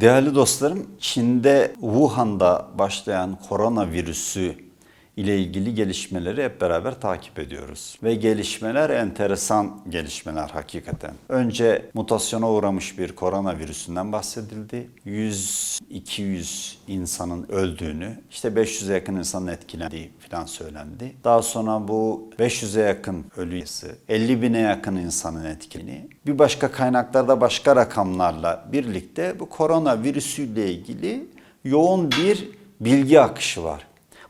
[0.00, 4.67] Değerli dostlarım, Çin'de Wuhan'da başlayan koronavirüsü
[5.18, 7.98] ile ilgili gelişmeleri hep beraber takip ediyoruz.
[8.02, 11.14] Ve gelişmeler enteresan gelişmeler hakikaten.
[11.28, 14.90] Önce mutasyona uğramış bir koronavirüsünden bahsedildi.
[15.06, 21.12] 100-200 insanın öldüğünü, işte 500'e yakın insanın etkilendiği falan söylendi.
[21.24, 27.40] Daha sonra bu 500'e yakın ölü sayısı, 50 bine yakın insanın etkilediğini, bir başka kaynaklarda
[27.40, 31.26] başka rakamlarla birlikte bu koronavirüsüyle ilgili
[31.64, 32.48] yoğun bir
[32.80, 33.87] bilgi akışı var.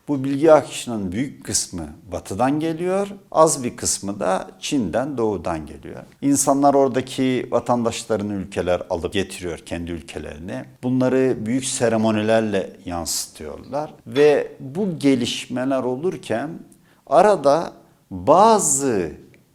[0.09, 6.03] Bu bilgi akışının büyük kısmı batıdan geliyor, az bir kısmı da Çin'den, doğudan geliyor.
[6.23, 10.65] İnsanlar oradaki vatandaşlarını ülkeler alıp getiriyor kendi ülkelerine.
[10.83, 16.51] Bunları büyük seremonilerle yansıtıyorlar ve bu gelişmeler olurken
[17.07, 17.73] arada
[18.11, 19.13] bazı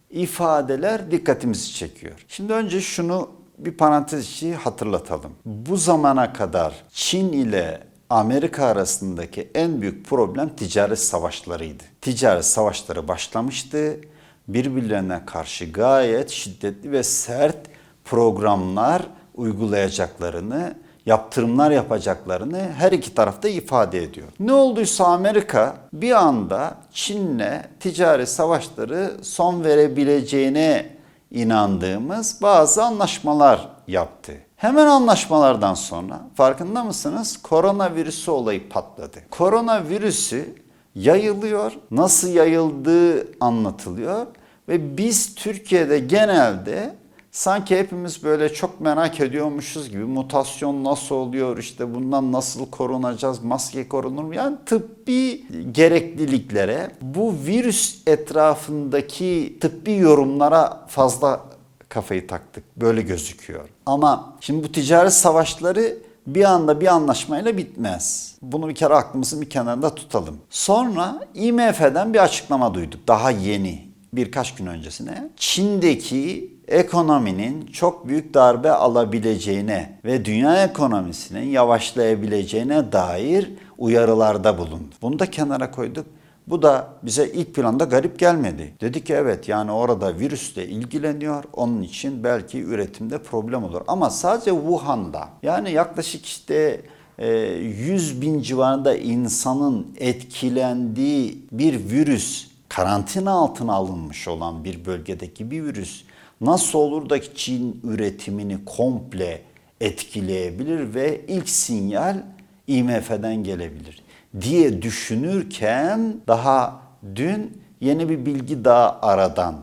[0.09, 2.25] ifadeler dikkatimizi çekiyor.
[2.27, 5.31] Şimdi önce şunu bir parantez içi hatırlatalım.
[5.45, 11.83] Bu zamana kadar Çin ile Amerika arasındaki en büyük problem ticaret savaşlarıydı.
[12.01, 13.99] Ticaret savaşları başlamıştı.
[14.47, 17.57] Birbirlerine karşı gayet şiddetli ve sert
[18.05, 19.01] programlar
[19.35, 20.75] uygulayacaklarını,
[21.05, 24.27] yaptırımlar yapacaklarını her iki tarafta ifade ediyor.
[24.39, 30.89] Ne olduysa Amerika bir anda Çin'le ticaret savaşları son verebileceğine
[31.31, 34.33] inandığımız bazı anlaşmalar yaptı.
[34.63, 37.37] Hemen anlaşmalardan sonra farkında mısınız?
[37.37, 39.19] Koronavirüsü olayı patladı.
[39.31, 40.55] Koronavirüsü
[40.95, 41.71] yayılıyor.
[41.91, 44.25] Nasıl yayıldığı anlatılıyor
[44.69, 46.95] ve biz Türkiye'de genelde
[47.31, 53.87] sanki hepimiz böyle çok merak ediyormuşuz gibi mutasyon nasıl oluyor işte bundan nasıl korunacağız maske
[53.87, 61.52] korunur mu yani tıbbi gerekliliklere bu virüs etrafındaki tıbbi yorumlara fazla
[61.93, 62.63] kafayı taktık.
[62.77, 63.69] Böyle gözüküyor.
[63.85, 65.97] Ama şimdi bu ticaret savaşları
[66.27, 68.35] bir anda bir anlaşmayla bitmez.
[68.41, 70.37] Bunu bir kere aklımızın bir kenarında tutalım.
[70.49, 73.07] Sonra IMF'den bir açıklama duyduk.
[73.07, 75.29] Daha yeni birkaç gün öncesine.
[75.37, 84.95] Çin'deki ekonominin çok büyük darbe alabileceğine ve dünya ekonomisinin yavaşlayabileceğine dair uyarılarda bulundu.
[85.01, 86.05] Bunu da kenara koyduk.
[86.47, 88.73] Bu da bize ilk planda garip gelmedi.
[88.81, 91.43] Dedi ki evet yani orada virüsle ilgileniyor.
[91.53, 93.81] Onun için belki üretimde problem olur.
[93.87, 96.81] Ama sadece Wuhan'da yani yaklaşık işte
[97.19, 106.03] 100 bin civarında insanın etkilendiği bir virüs karantina altına alınmış olan bir bölgedeki bir virüs
[106.41, 109.41] nasıl olur da Çin üretimini komple
[109.81, 112.23] etkileyebilir ve ilk sinyal
[112.67, 114.03] IMF'den gelebilir
[114.41, 116.79] diye düşünürken daha
[117.15, 119.55] dün yeni bir bilgi daha aradan.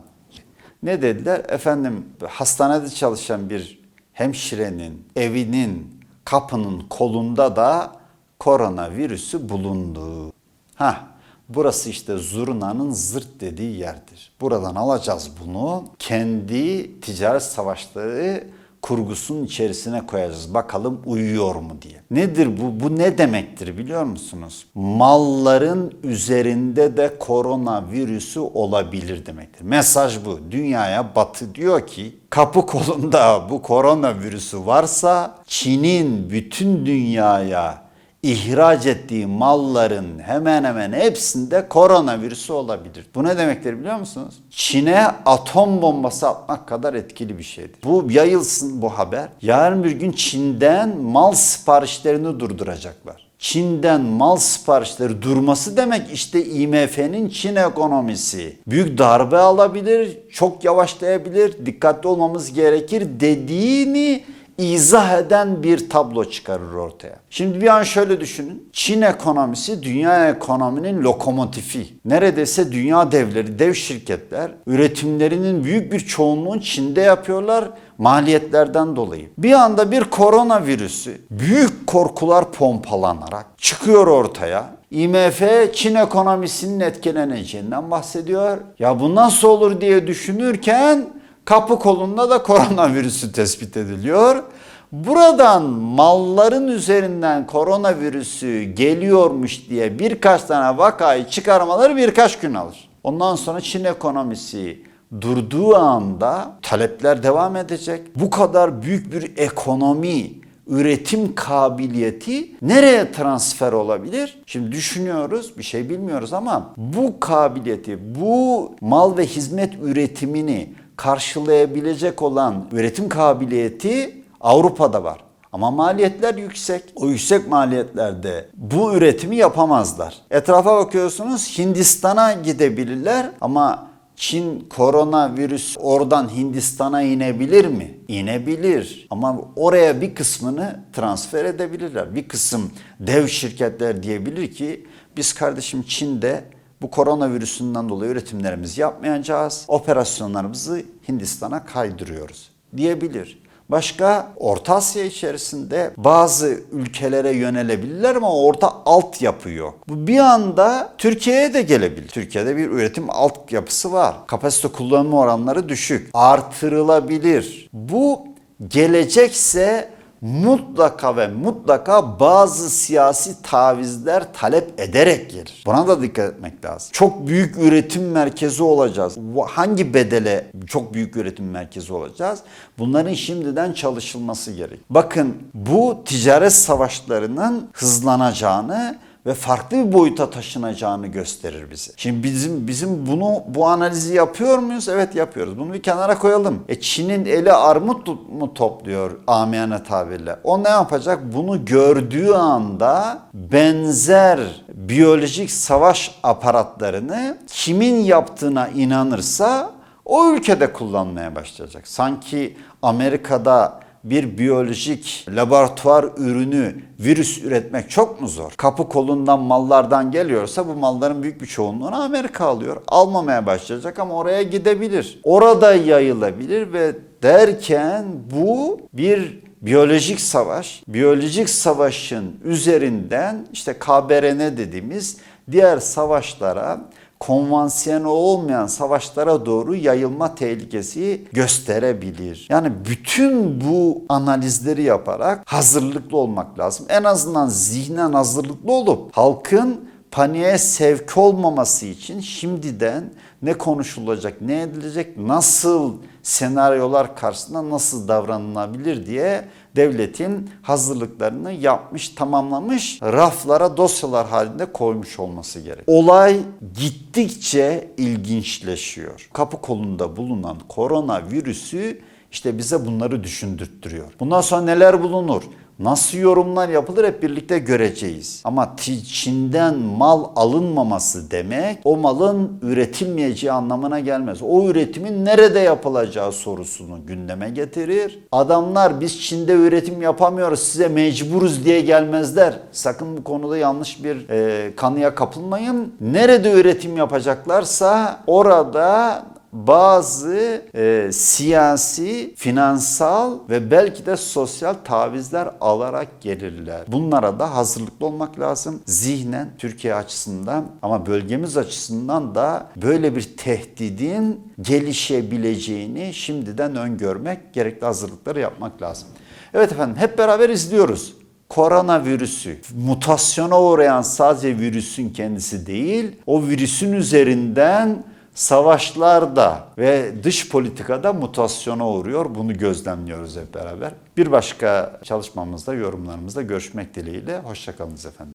[0.83, 1.41] Ne dediler?
[1.49, 3.81] Efendim hastanede çalışan bir
[4.13, 7.91] hemşirenin evinin kapının kolunda da
[8.39, 10.33] koronavirüsü bulundu.
[10.75, 11.07] Ha,
[11.49, 14.31] burası işte zurnanın zırt dediği yerdir.
[14.41, 15.83] Buradan alacağız bunu.
[15.99, 18.43] Kendi ticaret savaşları
[18.81, 20.53] kurgusunun içerisine koyacağız.
[20.53, 22.01] Bakalım uyuyor mu diye.
[22.11, 22.79] Nedir bu?
[22.79, 24.65] Bu ne demektir biliyor musunuz?
[24.75, 29.61] Malların üzerinde de koronavirüsü olabilir demektir.
[29.61, 30.39] Mesaj bu.
[30.51, 37.80] Dünyaya batı diyor ki kapı kolunda bu koronavirüsü varsa Çin'in bütün dünyaya
[38.23, 43.05] ihraç ettiği malların hemen hemen hepsinde koronavirüsü olabilir.
[43.15, 44.33] Bu ne demektir biliyor musunuz?
[44.49, 47.75] Çin'e atom bombası atmak kadar etkili bir şeydir.
[47.83, 49.29] Bu yayılsın bu haber.
[49.41, 53.31] Yarın bir gün Çin'den mal siparişlerini durduracaklar.
[53.39, 58.57] Çin'den mal siparişleri durması demek işte IMF'nin Çin ekonomisi.
[58.67, 64.23] Büyük darbe alabilir, çok yavaşlayabilir, dikkatli olmamız gerekir dediğini
[64.61, 67.15] izah eden bir tablo çıkarır ortaya.
[67.29, 68.69] Şimdi bir an şöyle düşünün.
[68.73, 71.87] Çin ekonomisi dünya ekonominin lokomotifi.
[72.05, 79.29] Neredeyse dünya devleri, dev şirketler üretimlerinin büyük bir çoğunluğunu Çin'de yapıyorlar maliyetlerden dolayı.
[79.37, 84.65] Bir anda bir koronavirüsü büyük korkular pompalanarak çıkıyor ortaya.
[84.91, 85.41] IMF
[85.73, 88.57] Çin ekonomisinin etkileneceğinden bahsediyor.
[88.79, 94.43] Ya bu nasıl olur diye düşünürken kapı kolunda da koronavirüsü tespit ediliyor.
[94.91, 102.89] Buradan malların üzerinden koronavirüsü geliyormuş diye birkaç tane vakayı çıkarmaları birkaç gün alır.
[103.03, 104.83] Ondan sonra Çin ekonomisi
[105.21, 108.01] durduğu anda talepler devam edecek.
[108.15, 110.31] Bu kadar büyük bir ekonomi,
[110.67, 114.41] üretim kabiliyeti nereye transfer olabilir?
[114.45, 122.65] Şimdi düşünüyoruz, bir şey bilmiyoruz ama bu kabiliyeti, bu mal ve hizmet üretimini karşılayabilecek olan
[122.71, 125.19] üretim kabiliyeti Avrupa'da var.
[125.51, 126.83] Ama maliyetler yüksek.
[126.95, 130.15] O yüksek maliyetlerde bu üretimi yapamazlar.
[130.31, 137.97] Etrafa bakıyorsunuz Hindistan'a gidebilirler ama Çin koronavirüs oradan Hindistan'a inebilir mi?
[138.07, 139.07] İnebilir.
[139.09, 142.15] Ama oraya bir kısmını transfer edebilirler.
[142.15, 144.87] Bir kısım dev şirketler diyebilir ki
[145.17, 146.43] biz kardeşim Çin'de
[146.81, 149.65] bu koronavirüsünden dolayı üretimlerimizi yapmayacağız.
[149.67, 153.41] Operasyonlarımızı Hindistan'a kaydırıyoruz diyebilir.
[153.69, 159.79] Başka Orta Asya içerisinde bazı ülkelere yönelebilirler ama orada altyapı yok.
[159.87, 162.07] Bu bir anda Türkiye'ye de gelebilir.
[162.07, 164.15] Türkiye'de bir üretim altyapısı var.
[164.27, 166.09] Kapasite kullanma oranları düşük.
[166.13, 167.69] Artırılabilir.
[167.73, 168.27] Bu
[168.67, 169.89] gelecekse
[170.21, 175.63] mutlaka ve mutlaka bazı siyasi tavizler talep ederek gelir.
[175.65, 176.89] Buna da dikkat etmek lazım.
[176.91, 179.17] Çok büyük üretim merkezi olacağız.
[179.47, 182.39] Hangi bedele çok büyük üretim merkezi olacağız?
[182.79, 184.79] Bunların şimdiden çalışılması gerek.
[184.89, 191.91] Bakın bu ticaret savaşlarının hızlanacağını ve farklı bir boyuta taşınacağını gösterir bize.
[191.97, 194.89] Şimdi bizim bizim bunu bu analizi yapıyor muyuz?
[194.89, 195.57] Evet yapıyoruz.
[195.57, 196.63] Bunu bir kenara koyalım.
[196.69, 200.35] E Çin'in eli armut mu topluyor amiyane tabirle?
[200.43, 201.19] O ne yapacak?
[201.33, 204.39] Bunu gördüğü anda benzer
[204.73, 209.71] biyolojik savaş aparatlarını kimin yaptığına inanırsa
[210.05, 211.87] o ülkede kullanmaya başlayacak.
[211.87, 218.51] Sanki Amerika'da bir biyolojik laboratuvar ürünü virüs üretmek çok mu zor?
[218.57, 222.77] Kapı kolundan mallardan geliyorsa bu malların büyük bir çoğunluğunu Amerika alıyor.
[222.87, 225.19] Almamaya başlayacak ama oraya gidebilir.
[225.23, 228.05] Orada yayılabilir ve derken
[228.35, 235.17] bu bir biyolojik savaş, biyolojik savaşın üzerinden işte KBRN dediğimiz
[235.51, 236.81] diğer savaşlara
[237.21, 242.47] konvansiyonel olmayan savaşlara doğru yayılma tehlikesi gösterebilir.
[242.49, 246.85] Yani bütün bu analizleri yaparak hazırlıklı olmak lazım.
[246.89, 255.17] En azından zihnen hazırlıklı olup halkın paniğe sevk olmaması için şimdiden ne konuşulacak, ne edilecek,
[255.17, 265.59] nasıl senaryolar karşısında nasıl davranılabilir diye devletin hazırlıklarını yapmış, tamamlamış, raflara dosyalar halinde koymuş olması
[265.59, 265.83] gerek.
[265.87, 266.39] Olay
[266.75, 269.29] gittikçe ilginçleşiyor.
[269.33, 274.11] Kapı kolunda bulunan koronavirüsü işte bize bunları düşündürttürüyor.
[274.19, 275.43] Bundan sonra neler bulunur?
[275.81, 278.41] Nasıl yorumlar yapılır hep birlikte göreceğiz.
[278.43, 278.75] Ama
[279.07, 284.39] Çin'den mal alınmaması demek o malın üretilmeyeceği anlamına gelmez.
[284.41, 288.19] O üretimin nerede yapılacağı sorusunu gündeme getirir.
[288.31, 292.59] Adamlar biz Çin'de üretim yapamıyoruz size mecburuz diye gelmezler.
[292.71, 295.93] Sakın bu konuda yanlış bir e, kanıya kapılmayın.
[296.01, 306.81] Nerede üretim yapacaklarsa orada bazı e, siyasi, finansal ve belki de sosyal tavizler alarak gelirler.
[306.87, 308.81] Bunlara da hazırlıklı olmak lazım.
[308.85, 318.39] Zihnen Türkiye açısından ama bölgemiz açısından da böyle bir tehdidin gelişebileceğini şimdiden öngörmek, gerekli hazırlıkları
[318.39, 319.07] yapmak lazım.
[319.53, 321.13] Evet efendim hep beraber izliyoruz
[321.49, 328.03] koronavirüsü mutasyona uğrayan sadece virüsün kendisi değil, o virüsün üzerinden
[328.33, 332.35] savaşlarda ve dış politikada mutasyona uğruyor.
[332.35, 333.91] Bunu gözlemliyoruz hep beraber.
[334.17, 337.39] Bir başka çalışmamızda, yorumlarımızda görüşmek dileğiyle.
[337.39, 338.33] Hoşçakalınız efendim.